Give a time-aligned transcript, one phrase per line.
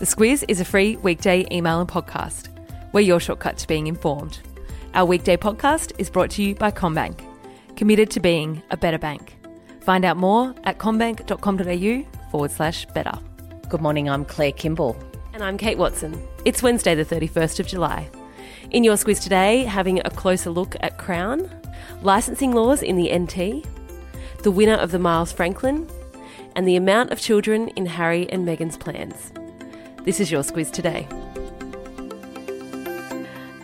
[0.00, 2.48] The Squiz is a free weekday email and podcast.
[2.94, 4.38] We're your shortcut to being informed.
[4.94, 7.20] Our weekday podcast is brought to you by CommBank,
[7.76, 9.36] committed to being a better bank.
[9.82, 13.12] Find out more at commbank.com.au forward slash better.
[13.68, 14.96] Good morning, I'm Claire Kimball.
[15.34, 16.18] And I'm Kate Watson.
[16.46, 18.08] It's Wednesday, the 31st of July.
[18.70, 21.46] In your Squiz today, having a closer look at Crown,
[22.00, 23.66] licensing laws in the NT,
[24.44, 25.86] the winner of the Miles Franklin,
[26.56, 29.30] and the amount of children in Harry and Meghan's plans.
[30.02, 31.06] This is your Squiz today.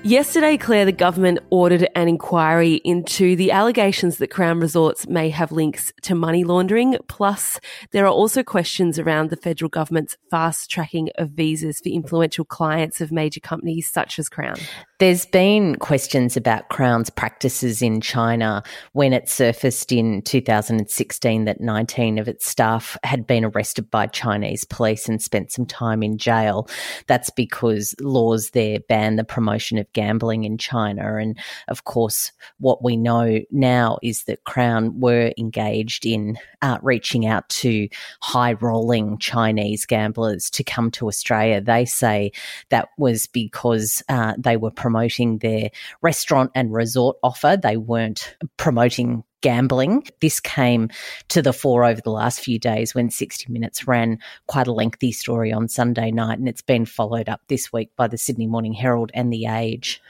[0.06, 5.50] Yesterday, Claire, the government ordered an inquiry into the allegations that Crown Resorts may have
[5.50, 6.96] links to money laundering.
[7.08, 7.58] Plus,
[7.90, 13.00] there are also questions around the federal government's fast tracking of visas for influential clients
[13.00, 14.54] of major companies such as Crown.
[15.00, 22.18] There's been questions about Crown's practices in China when it surfaced in 2016 that 19
[22.18, 26.68] of its staff had been arrested by Chinese police and spent some time in jail.
[27.08, 31.16] That's because laws there ban the promotion of gambling in China.
[31.16, 37.24] And of course, what we know now is that Crown were engaged in uh, reaching
[37.24, 37.88] out to
[38.20, 41.62] high rolling Chinese gamblers to come to Australia.
[41.62, 42.32] They say
[42.68, 45.70] that was because uh, they were promoting their
[46.02, 47.56] restaurant and resort offer.
[47.56, 50.06] They weren't promoting gambling.
[50.20, 50.88] This came
[51.28, 55.12] to the fore over the last few days when 60 Minutes ran quite a lengthy
[55.12, 58.72] story on Sunday night, and it's been followed up this week by the Sydney Morning
[58.72, 60.02] Herald and The Age.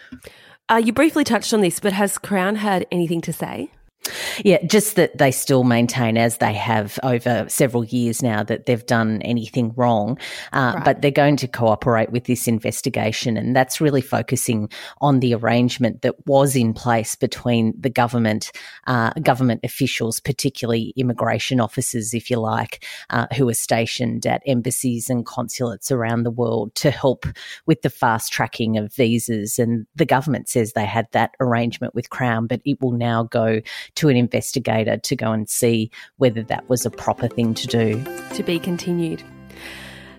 [0.69, 3.71] Uh, you briefly touched on this, but has Crown had anything to say?
[4.45, 8.87] Yeah, just that they still maintain, as they have over several years now, that they've
[8.87, 10.19] done anything wrong.
[10.53, 10.85] Uh, right.
[10.85, 13.37] But they're going to cooperate with this investigation.
[13.37, 14.69] And that's really focusing
[15.01, 18.53] on the arrangement that was in place between the government,
[18.87, 25.11] uh, government officials, particularly immigration officers, if you like, uh, who are stationed at embassies
[25.11, 27.27] and consulates around the world to help
[27.67, 29.59] with the fast tracking of visas.
[29.59, 33.61] And the government says they had that arrangement with Crown, but it will now go
[33.97, 38.05] to an investigator to go and see whether that was a proper thing to do.
[38.35, 39.23] To be continued.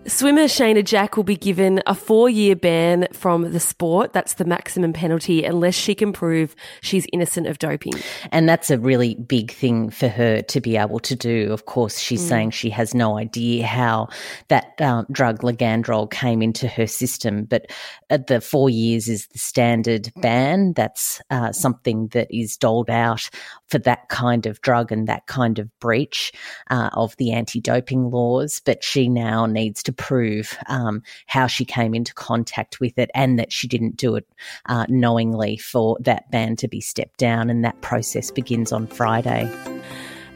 [0.05, 4.13] Swimmer Shayna Jack will be given a four year ban from the sport.
[4.13, 7.93] That's the maximum penalty unless she can prove she's innocent of doping.
[8.31, 11.51] And that's a really big thing for her to be able to do.
[11.51, 12.29] Of course, she's mm.
[12.29, 14.07] saying she has no idea how
[14.47, 17.43] that um, drug Ligandrol came into her system.
[17.43, 17.71] But
[18.09, 20.71] uh, the four years is the standard ban.
[20.73, 23.29] That's uh, something that is doled out
[23.67, 26.31] for that kind of drug and that kind of breach
[26.69, 28.61] uh, of the anti doping laws.
[28.63, 33.37] But she now needs to prove um, how she came into contact with it and
[33.37, 34.27] that she didn't do it
[34.67, 37.49] uh, knowingly for that ban to be stepped down.
[37.49, 39.76] And that process begins on Friday.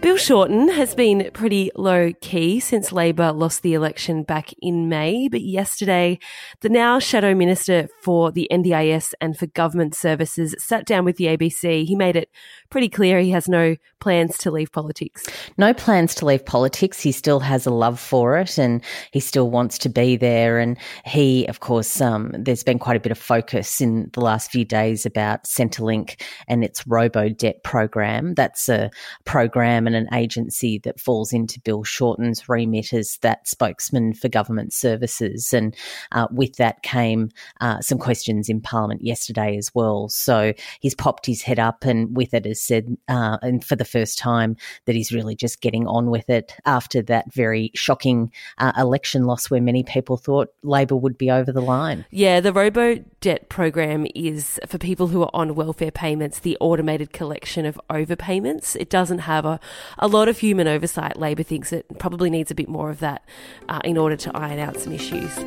[0.01, 5.27] Bill Shorten has been pretty low key since Labor lost the election back in May,
[5.27, 6.17] but yesterday,
[6.61, 11.25] the now Shadow Minister for the NDIS and for Government Services sat down with the
[11.25, 11.85] ABC.
[11.85, 12.31] He made it
[12.71, 15.27] pretty clear he has no plans to leave politics.
[15.57, 16.99] No plans to leave politics.
[16.99, 20.57] He still has a love for it and he still wants to be there.
[20.57, 24.49] And he, of course, um, there's been quite a bit of focus in the last
[24.49, 28.33] few days about Centrelink and its robo debt program.
[28.33, 28.89] That's a
[29.25, 35.53] program an agency that falls into Bill Shorten's remit as that spokesman for government services.
[35.53, 35.75] And
[36.11, 37.29] uh, with that came
[37.59, 40.09] uh, some questions in Parliament yesterday as well.
[40.09, 43.85] So he's popped his head up and with it has said, uh, and for the
[43.85, 48.71] first time, that he's really just getting on with it after that very shocking uh,
[48.77, 52.05] election loss where many people thought Labor would be over the line.
[52.11, 57.13] Yeah, the robo debt program is for people who are on welfare payments, the automated
[57.13, 58.75] collection of overpayments.
[58.75, 59.59] It doesn't have a,
[59.99, 61.17] a lot of human oversight.
[61.17, 63.23] Labor thinks it probably needs a bit more of that
[63.69, 65.37] uh, in order to iron out some issues.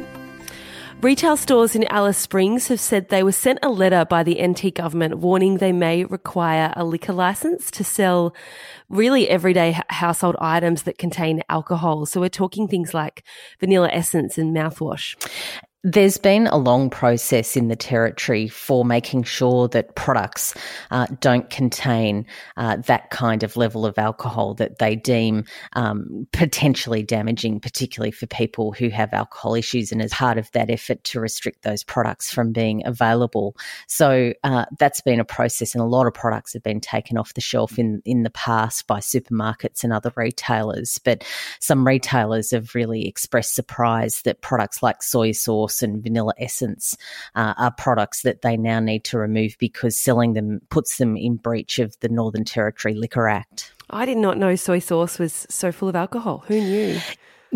[1.00, 4.74] Retail stores in Alice Springs have said they were sent a letter by the NT
[4.74, 8.34] government warning they may require a liquor license to sell
[8.88, 12.06] really everyday household items that contain alcohol.
[12.06, 13.22] So we're talking things like
[13.60, 15.14] vanilla essence and mouthwash.
[15.86, 20.54] There's been a long process in the territory for making sure that products
[20.90, 22.24] uh, don't contain
[22.56, 25.44] uh, that kind of level of alcohol that they deem
[25.74, 30.70] um, potentially damaging, particularly for people who have alcohol issues, and as part of that
[30.70, 33.54] effort to restrict those products from being available.
[33.86, 37.34] So uh, that's been a process, and a lot of products have been taken off
[37.34, 40.96] the shelf in, in the past by supermarkets and other retailers.
[40.96, 41.24] But
[41.60, 46.96] some retailers have really expressed surprise that products like soy sauce and vanilla essence
[47.34, 51.36] uh, are products that they now need to remove because selling them puts them in
[51.36, 53.72] breach of the Northern Territory Liquor Act.
[53.90, 56.44] I did not know soy sauce was so full of alcohol.
[56.48, 56.98] Who knew?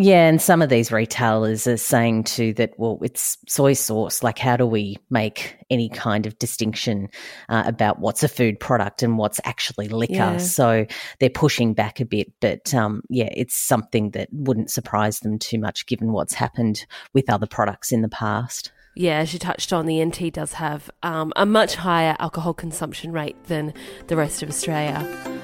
[0.00, 4.22] Yeah, and some of these retailers are saying too that, well, it's soy sauce.
[4.22, 7.08] Like, how do we make any kind of distinction
[7.48, 10.14] uh, about what's a food product and what's actually liquor?
[10.14, 10.36] Yeah.
[10.36, 10.86] So
[11.18, 12.32] they're pushing back a bit.
[12.40, 17.28] But um, yeah, it's something that wouldn't surprise them too much given what's happened with
[17.28, 18.70] other products in the past.
[18.94, 23.10] Yeah, as you touched on, the NT does have um, a much higher alcohol consumption
[23.10, 23.74] rate than
[24.06, 25.38] the rest of Australia.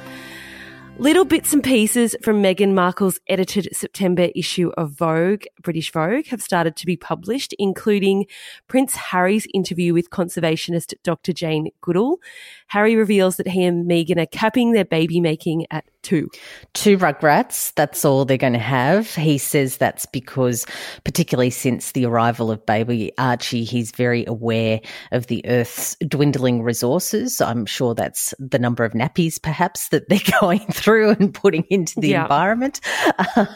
[0.98, 6.40] Little bits and pieces from Meghan Markle's edited September issue of Vogue, British Vogue, have
[6.40, 8.26] started to be published, including
[8.68, 11.32] Prince Harry's interview with conservationist Dr.
[11.32, 12.20] Jane Goodall.
[12.68, 16.28] Harry reveals that he and Meghan are capping their baby making at two.
[16.74, 19.12] Two rugrats, that's all they're going to have.
[19.14, 20.66] He says that's because,
[21.04, 24.80] particularly since the arrival of baby Archie, he's very aware
[25.10, 27.40] of the Earth's dwindling resources.
[27.40, 32.00] I'm sure that's the number of nappies, perhaps, that they're going through and putting into
[32.00, 32.22] the yeah.
[32.22, 32.80] environment.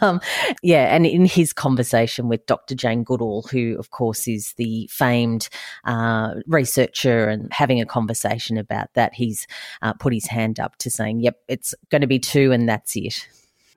[0.00, 0.20] Um,
[0.62, 2.74] yeah, and in his conversation with Dr.
[2.74, 5.48] Jane Goodall, who, of course, is the famed
[5.84, 9.46] uh, researcher, and having a conversation about that, he's
[9.82, 12.68] uh, put his hand up to saying, yep, it's going to be two two, and
[12.68, 13.26] that's it.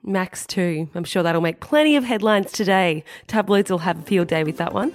[0.03, 0.89] Max two.
[0.95, 3.03] I'm sure that'll make plenty of headlines today.
[3.27, 4.93] Tabloids will have a field day with that one.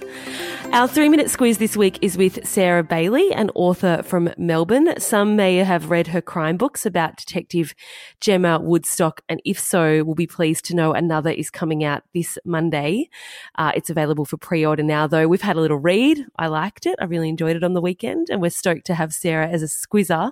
[0.73, 4.99] Our three minute Squiz this week is with Sarah Bailey, an author from Melbourne.
[4.99, 7.73] Some may have read her crime books about Detective
[8.19, 12.37] Gemma Woodstock, and if so, we'll be pleased to know another is coming out this
[12.43, 13.09] Monday.
[13.55, 15.29] Uh, it's available for pre order now, though.
[15.29, 16.25] We've had a little read.
[16.37, 16.97] I liked it.
[16.99, 19.69] I really enjoyed it on the weekend, and we're stoked to have Sarah as a
[19.69, 20.31] squizzer.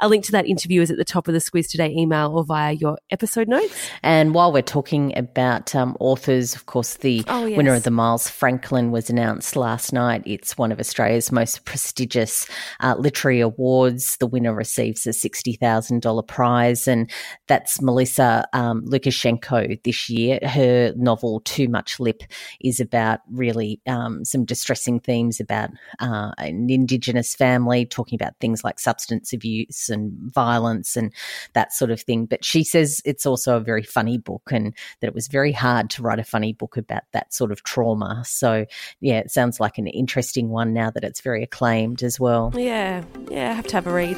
[0.00, 2.42] A link to that interview is at the top of the Squiz Today email or
[2.44, 3.72] via your episode notes.
[4.02, 7.56] And while we're talking about um, authors, of course, the oh, yes.
[7.56, 10.22] winner of the Miles Franklin was announced last night.
[10.24, 12.48] It's one of Australia's most prestigious
[12.80, 14.16] uh, literary awards.
[14.18, 17.10] The winner receives a $60,000 prize, and
[17.48, 20.38] that's Melissa um, Lucashenko this year.
[20.42, 22.22] Her novel, Too Much Lip,
[22.60, 28.62] is about really um, some distressing themes about uh, an Indigenous family, talking about things
[28.62, 31.12] like substance abuse and violence and
[31.54, 32.26] that sort of thing.
[32.26, 35.90] But she says it's also a very funny book and that it was very hard
[35.90, 38.22] to write a funny book about that sort of trauma.
[38.24, 38.64] So,
[39.00, 42.52] yeah, it sounds like an interesting one now that it's very acclaimed as well.
[42.54, 44.16] Yeah, yeah, I have to have a read.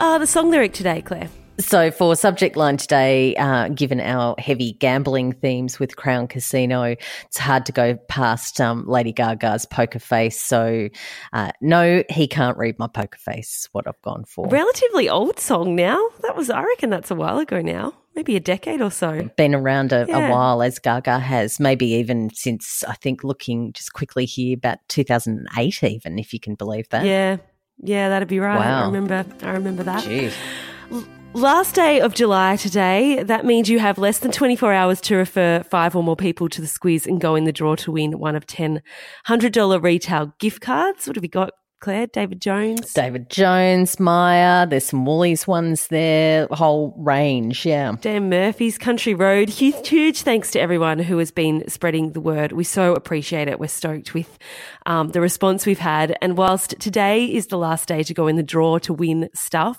[0.00, 1.30] Uh, the song lyric today, Claire.
[1.58, 7.38] So, for subject line today, uh, given our heavy gambling themes with Crown Casino, it's
[7.38, 10.38] hard to go past um, Lady Gaga's poker face.
[10.38, 10.90] So,
[11.32, 13.70] uh, no, he can't read my poker face.
[13.72, 14.46] What I've gone for.
[14.48, 16.10] Relatively old song now.
[16.20, 19.30] That was, I reckon, that's a while ago now maybe a decade or so.
[19.36, 20.28] Been around a, yeah.
[20.28, 24.78] a, while as Gaga has, maybe even since I think looking just quickly here about
[24.88, 27.04] 2008, even if you can believe that.
[27.04, 27.36] Yeah,
[27.78, 28.58] yeah, that'd be right.
[28.58, 28.82] Wow.
[28.82, 29.24] I remember.
[29.42, 30.02] I remember that.
[30.04, 30.34] Jeez.
[31.34, 33.22] Last day of July today.
[33.22, 36.62] That means you have less than 24 hours to refer five or more people to
[36.62, 38.80] the Squiz and go in the draw to win one of 10
[39.28, 41.06] $100 retail gift cards.
[41.06, 41.50] What have we got?
[41.80, 42.92] Claire, David Jones.
[42.94, 44.66] David Jones, Myer.
[44.66, 47.96] There's some Woolies ones there, whole range, yeah.
[48.00, 49.48] Dan Murphy's Country Road.
[49.48, 52.52] Huge, huge thanks to everyone who has been spreading the word.
[52.52, 53.60] We so appreciate it.
[53.60, 54.38] We're stoked with
[54.86, 56.16] um, the response we've had.
[56.22, 59.78] And whilst today is the last day to go in the draw to win stuff,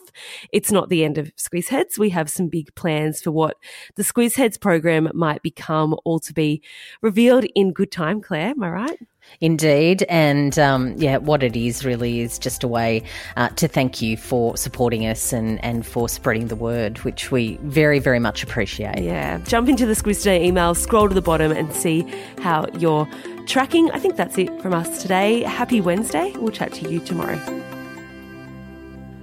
[0.54, 1.98] it's not the end of Squiz Heads.
[1.98, 3.58] We have some big plans for what
[3.96, 6.62] the Squiz Heads program might become, all to be
[7.02, 8.50] revealed in good time, Claire.
[8.50, 9.00] Am I right?
[9.40, 10.04] Indeed.
[10.10, 13.04] And um, yeah, what it is really is just a way
[13.36, 17.58] uh, to thank you for supporting us and, and for spreading the word, which we
[17.62, 19.00] very, very much appreciate.
[19.00, 19.38] Yeah.
[19.40, 22.02] Jump into the Squiz Today email, scroll to the bottom and see
[22.40, 23.08] how you're
[23.46, 23.92] tracking.
[23.92, 25.44] I think that's it from us today.
[25.44, 26.34] Happy Wednesday.
[26.38, 27.38] We'll chat to you tomorrow.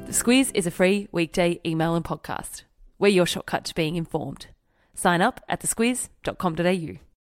[0.07, 2.63] The Squiz is a free weekday email and podcast.
[2.99, 4.47] We're your shortcut to being informed.
[4.95, 7.14] Sign up at thesquiz.com.au.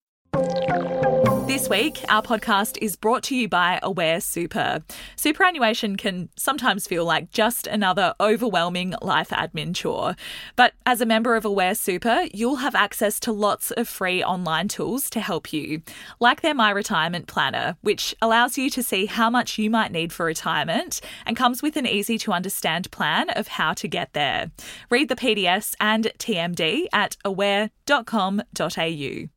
[1.62, 4.84] This week, our podcast is brought to you by Aware Super.
[5.15, 10.15] Superannuation can sometimes feel like just another overwhelming life admin chore.
[10.56, 14.70] But as a member of Aware Super, you'll have access to lots of free online
[14.70, 15.84] tools to help you,
[16.20, 20.12] like their My Retirement Planner, which allows you to see how much you might need
[20.12, 24.50] for retirement and comes with an easy to understand plan of how to get there.
[24.89, 29.30] Read the PDS and TMD at aware.com.au.